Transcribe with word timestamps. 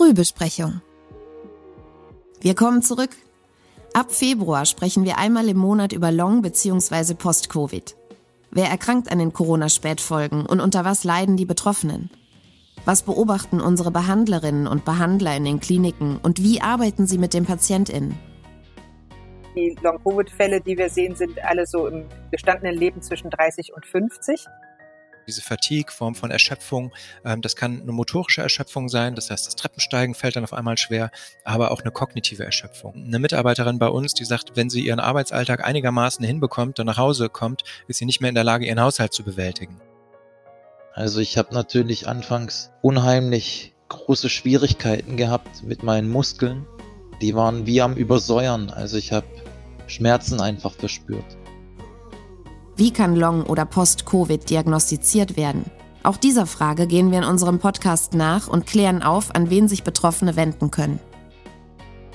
Frühbesprechung. 0.00 0.80
Wir 2.40 2.54
kommen 2.54 2.80
zurück. 2.80 3.10
Ab 3.92 4.10
Februar 4.12 4.64
sprechen 4.64 5.04
wir 5.04 5.18
einmal 5.18 5.46
im 5.46 5.58
Monat 5.58 5.92
über 5.92 6.10
Long- 6.10 6.40
bzw. 6.40 7.12
Post-Covid. 7.12 7.96
Wer 8.50 8.70
erkrankt 8.70 9.12
an 9.12 9.18
den 9.18 9.34
Corona-Spätfolgen 9.34 10.46
und 10.46 10.60
unter 10.60 10.86
was 10.86 11.04
leiden 11.04 11.36
die 11.36 11.44
Betroffenen? 11.44 12.08
Was 12.86 13.02
beobachten 13.02 13.60
unsere 13.60 13.90
Behandlerinnen 13.90 14.66
und 14.66 14.86
Behandler 14.86 15.36
in 15.36 15.44
den 15.44 15.60
Kliniken 15.60 16.18
und 16.22 16.42
wie 16.42 16.62
arbeiten 16.62 17.06
sie 17.06 17.18
mit 17.18 17.34
den 17.34 17.44
PatientInnen? 17.44 18.18
Die 19.54 19.76
Long-Covid-Fälle, 19.82 20.62
die 20.62 20.78
wir 20.78 20.88
sehen, 20.88 21.14
sind 21.14 21.38
alle 21.44 21.66
so 21.66 21.86
im 21.88 22.06
gestandenen 22.30 22.74
Leben 22.74 23.02
zwischen 23.02 23.28
30 23.28 23.74
und 23.74 23.84
50 23.84 24.46
diese 25.26 25.42
Fatigue, 25.42 25.92
Form 25.92 26.14
von 26.14 26.30
Erschöpfung. 26.30 26.92
Ähm, 27.24 27.42
das 27.42 27.56
kann 27.56 27.82
eine 27.82 27.92
motorische 27.92 28.42
Erschöpfung 28.42 28.88
sein, 28.88 29.14
das 29.14 29.30
heißt, 29.30 29.46
das 29.46 29.56
Treppensteigen 29.56 30.14
fällt 30.14 30.36
dann 30.36 30.44
auf 30.44 30.52
einmal 30.52 30.78
schwer, 30.78 31.10
aber 31.44 31.70
auch 31.70 31.82
eine 31.82 31.90
kognitive 31.90 32.44
Erschöpfung. 32.44 32.94
Eine 32.94 33.18
Mitarbeiterin 33.18 33.78
bei 33.78 33.88
uns, 33.88 34.14
die 34.14 34.24
sagt, 34.24 34.56
wenn 34.56 34.70
sie 34.70 34.84
ihren 34.84 35.00
Arbeitsalltag 35.00 35.64
einigermaßen 35.64 36.24
hinbekommt 36.24 36.80
und 36.80 36.86
nach 36.86 36.98
Hause 36.98 37.28
kommt, 37.28 37.62
ist 37.88 37.98
sie 37.98 38.06
nicht 38.06 38.20
mehr 38.20 38.28
in 38.28 38.34
der 38.34 38.44
Lage, 38.44 38.66
ihren 38.66 38.80
Haushalt 38.80 39.12
zu 39.12 39.24
bewältigen. 39.24 39.80
Also 40.92 41.20
ich 41.20 41.38
habe 41.38 41.54
natürlich 41.54 42.08
anfangs 42.08 42.72
unheimlich 42.82 43.74
große 43.88 44.28
Schwierigkeiten 44.28 45.16
gehabt 45.16 45.62
mit 45.62 45.82
meinen 45.82 46.08
Muskeln. 46.08 46.66
Die 47.20 47.34
waren 47.34 47.66
wie 47.66 47.82
am 47.82 47.96
Übersäuern. 47.96 48.70
Also 48.70 48.96
ich 48.96 49.12
habe 49.12 49.26
Schmerzen 49.86 50.40
einfach 50.40 50.72
verspürt. 50.72 51.36
Wie 52.80 52.92
kann 52.94 53.14
Long- 53.14 53.42
oder 53.42 53.66
Post-Covid 53.66 54.48
diagnostiziert 54.48 55.36
werden? 55.36 55.66
Auch 56.02 56.16
dieser 56.16 56.46
Frage 56.46 56.86
gehen 56.86 57.10
wir 57.10 57.18
in 57.18 57.24
unserem 57.24 57.58
Podcast 57.58 58.14
nach 58.14 58.48
und 58.48 58.66
klären 58.66 59.02
auf, 59.02 59.34
an 59.34 59.50
wen 59.50 59.68
sich 59.68 59.82
Betroffene 59.82 60.34
wenden 60.34 60.70
können. 60.70 60.98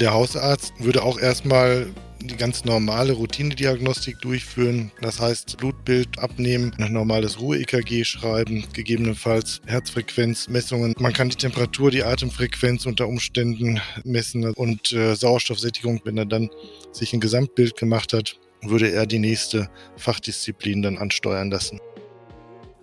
Der 0.00 0.14
Hausarzt 0.14 0.72
würde 0.78 1.02
auch 1.02 1.18
erstmal 1.18 1.88
die 2.22 2.38
ganz 2.38 2.64
normale 2.64 3.12
Routinediagnostik 3.12 4.22
durchführen. 4.22 4.90
Das 5.02 5.20
heißt, 5.20 5.58
Blutbild 5.58 6.18
abnehmen, 6.18 6.74
ein 6.78 6.94
normales 6.94 7.40
Ruhe-EKG 7.40 8.04
schreiben, 8.04 8.64
gegebenenfalls 8.72 9.60
Herzfrequenzmessungen. 9.66 10.94
Man 10.98 11.12
kann 11.12 11.28
die 11.28 11.36
Temperatur, 11.36 11.90
die 11.90 12.04
Atemfrequenz 12.04 12.86
unter 12.86 13.06
Umständen 13.06 13.82
messen 14.02 14.46
und 14.54 14.92
äh, 14.92 15.14
Sauerstoffsättigung, 15.14 16.00
wenn 16.04 16.16
er 16.16 16.24
dann 16.24 16.48
sich 16.90 17.12
ein 17.12 17.20
Gesamtbild 17.20 17.76
gemacht 17.76 18.14
hat 18.14 18.38
würde 18.68 18.92
er 18.92 19.06
die 19.06 19.18
nächste 19.18 19.68
Fachdisziplin 19.96 20.82
dann 20.82 20.98
ansteuern 20.98 21.50
lassen. 21.50 21.80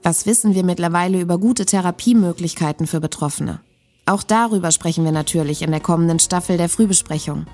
Was 0.04 0.26
wissen 0.26 0.56
wir 0.56 0.64
mittlerweile 0.64 1.22
über 1.22 1.38
gute 1.38 1.66
Therapiemöglichkeiten 1.66 2.88
für 2.88 3.00
Betroffene? 3.00 3.62
Auch 4.08 4.24
darüber 4.24 4.72
sprechen 4.72 5.06
wir 5.06 5.12
natürlich 5.12 5.62
in 5.62 5.72
der 5.72 5.80
kommenden 5.80 6.20
Staffel 6.20 6.58
der 6.58 6.70
Frühbesprechung. 6.70 7.46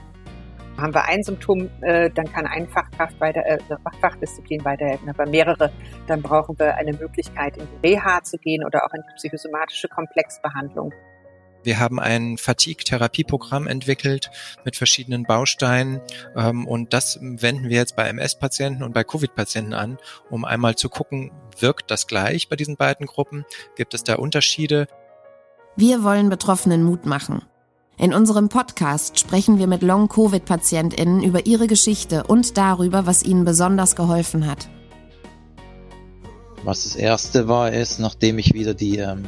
Haben 0.78 0.94
wir 0.94 1.06
ein 1.06 1.24
Symptom, 1.24 1.70
äh, 1.82 2.10
dann 2.12 2.32
kann 2.32 2.46
eine 2.46 2.68
Fachkraft 2.68 3.20
weiter, 3.20 3.46
äh, 3.46 3.58
Fachdisziplin 4.00 4.64
weiterhelfen. 4.64 5.10
Aber 5.10 5.26
mehrere, 5.26 5.72
dann 6.08 6.22
brauchen 6.22 6.58
wir 6.60 6.76
eine 6.76 6.94
Möglichkeit, 6.94 7.58
in 7.58 7.68
die 7.84 7.88
Reha 7.90 8.24
zu 8.24 8.38
gehen 8.38 8.64
oder 8.64 8.86
auch 8.86 8.94
in 8.94 9.02
die 9.02 9.16
psychosomatische 9.16 9.88
Komplexbehandlung. 9.90 10.94
Wir 11.68 11.80
haben 11.80 12.00
ein 12.00 12.38
Fatigue-Therapieprogramm 12.38 13.68
entwickelt 13.68 14.32
mit 14.64 14.78
verschiedenen 14.78 15.24
Bausteinen 15.24 16.00
ähm, 16.34 16.66
und 16.66 16.94
das 16.94 17.20
wenden 17.22 17.68
wir 17.68 17.76
jetzt 17.76 17.98
bei 17.98 18.08
MS-Patienten 18.08 18.84
und 18.84 18.94
bei 18.94 19.04
Covid-Patienten 19.04 19.74
an, 19.74 19.98
um 20.30 20.46
einmal 20.46 20.76
zu 20.76 20.88
gucken, 20.88 21.30
wirkt 21.60 21.92
das 21.92 22.08
gleich 22.08 22.48
bei 22.48 22.56
diesen 22.56 22.78
beiden 22.78 23.06
Gruppen? 23.06 23.44
Gibt 23.76 23.94
es 23.94 24.06
da 24.06 24.16
Unterschiede? 24.16 24.88
Wir 25.76 26.06
wollen 26.06 26.30
Betroffenen 26.30 26.84
Mut 26.84 27.06
machen. 27.06 27.42
In 27.98 28.14
unserem 28.14 28.48
Podcast 28.48 29.20
sprechen 29.20 29.60
wir 29.60 29.68
mit 29.68 29.82
Long-Covid-PatientInnen 29.82 31.22
über 31.22 31.48
ihre 31.48 31.68
Geschichte 31.68 32.24
und 32.24 32.56
darüber, 32.56 33.06
was 33.06 33.24
ihnen 33.24 33.44
besonders 33.44 33.98
geholfen 33.98 34.48
hat. 34.48 34.70
Was 36.64 36.86
das 36.86 36.96
erste 36.96 37.50
war, 37.50 37.74
ist, 37.74 38.00
nachdem 38.00 38.40
ich 38.40 38.54
wieder 38.54 38.74
die 38.74 39.00
ähm, 39.00 39.26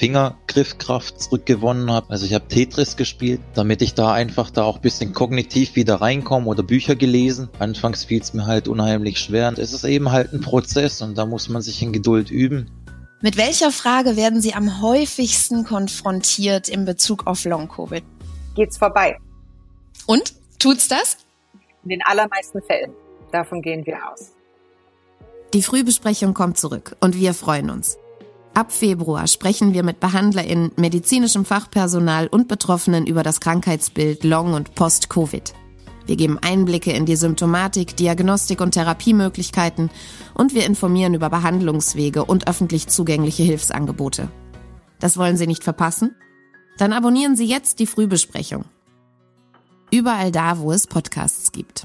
Fingergriffkraft 0.00 1.20
zurückgewonnen 1.20 1.90
habe. 1.90 2.08
Also 2.08 2.24
ich 2.24 2.32
habe 2.32 2.48
Tetris 2.48 2.96
gespielt, 2.96 3.38
damit 3.52 3.82
ich 3.82 3.92
da 3.92 4.14
einfach 4.14 4.50
da 4.50 4.62
auch 4.62 4.76
ein 4.76 4.80
bisschen 4.80 5.12
kognitiv 5.12 5.76
wieder 5.76 5.96
reinkomme 5.96 6.46
oder 6.46 6.62
Bücher 6.62 6.96
gelesen. 6.96 7.50
Anfangs 7.58 8.04
fiel 8.04 8.22
es 8.22 8.32
mir 8.32 8.46
halt 8.46 8.66
unheimlich 8.66 9.20
schwer 9.20 9.48
und 9.48 9.58
es 9.58 9.74
ist 9.74 9.84
eben 9.84 10.10
halt 10.10 10.32
ein 10.32 10.40
Prozess 10.40 11.02
und 11.02 11.18
da 11.18 11.26
muss 11.26 11.50
man 11.50 11.60
sich 11.60 11.82
in 11.82 11.92
Geduld 11.92 12.30
üben. 12.30 12.70
Mit 13.20 13.36
welcher 13.36 13.70
Frage 13.70 14.16
werden 14.16 14.40
Sie 14.40 14.54
am 14.54 14.80
häufigsten 14.80 15.64
konfrontiert 15.64 16.70
in 16.70 16.86
Bezug 16.86 17.26
auf 17.26 17.44
Long-Covid? 17.44 18.02
Geht's 18.54 18.78
vorbei? 18.78 19.18
Und? 20.06 20.32
Tut's 20.58 20.88
das? 20.88 21.18
In 21.84 21.90
den 21.90 22.02
allermeisten 22.02 22.62
Fällen. 22.62 22.92
Davon 23.32 23.60
gehen 23.60 23.84
wir 23.84 23.98
aus. 24.10 24.32
Die 25.52 25.62
Frühbesprechung 25.62 26.32
kommt 26.32 26.56
zurück 26.56 26.96
und 27.00 27.16
wir 27.16 27.34
freuen 27.34 27.68
uns. 27.68 27.98
Ab 28.52 28.72
Februar 28.72 29.28
sprechen 29.28 29.74
wir 29.74 29.84
mit 29.84 30.00
BehandlerInnen, 30.00 30.72
medizinischem 30.76 31.44
Fachpersonal 31.44 32.26
und 32.26 32.48
Betroffenen 32.48 33.06
über 33.06 33.22
das 33.22 33.40
Krankheitsbild 33.40 34.24
Long- 34.24 34.54
und 34.54 34.74
Post-Covid. 34.74 35.54
Wir 36.06 36.16
geben 36.16 36.38
Einblicke 36.38 36.90
in 36.90 37.06
die 37.06 37.14
Symptomatik, 37.14 37.96
Diagnostik 37.96 38.60
und 38.60 38.72
Therapiemöglichkeiten 38.72 39.90
und 40.34 40.54
wir 40.54 40.66
informieren 40.66 41.14
über 41.14 41.30
Behandlungswege 41.30 42.24
und 42.24 42.48
öffentlich 42.48 42.88
zugängliche 42.88 43.44
Hilfsangebote. 43.44 44.28
Das 44.98 45.16
wollen 45.16 45.36
Sie 45.36 45.46
nicht 45.46 45.62
verpassen? 45.62 46.16
Dann 46.76 46.92
abonnieren 46.92 47.36
Sie 47.36 47.46
jetzt 47.46 47.78
die 47.78 47.86
Frühbesprechung. 47.86 48.64
Überall 49.92 50.32
da, 50.32 50.58
wo 50.58 50.72
es 50.72 50.88
Podcasts 50.88 51.52
gibt. 51.52 51.84